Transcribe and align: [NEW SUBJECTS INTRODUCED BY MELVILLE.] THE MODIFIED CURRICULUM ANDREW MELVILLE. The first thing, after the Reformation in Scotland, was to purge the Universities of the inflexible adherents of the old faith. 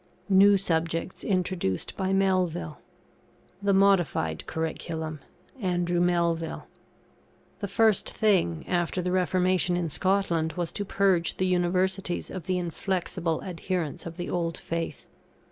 [NEW 0.29 0.57
SUBJECTS 0.57 1.23
INTRODUCED 1.23 1.95
BY 1.95 2.11
MELVILLE.] 2.11 2.79
THE 3.61 3.73
MODIFIED 3.75 4.47
CURRICULUM 4.47 5.19
ANDREW 5.61 5.99
MELVILLE. 6.01 6.65
The 7.59 7.67
first 7.67 8.09
thing, 8.09 8.65
after 8.67 9.03
the 9.03 9.11
Reformation 9.11 9.77
in 9.77 9.89
Scotland, 9.89 10.53
was 10.53 10.71
to 10.71 10.85
purge 10.85 11.37
the 11.37 11.45
Universities 11.45 12.31
of 12.31 12.47
the 12.47 12.57
inflexible 12.57 13.43
adherents 13.43 14.07
of 14.07 14.17
the 14.17 14.27
old 14.27 14.57
faith. 14.57 15.05